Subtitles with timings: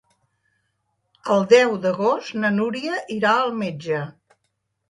[1.35, 4.01] El deu d'agost na Núria irà al metge.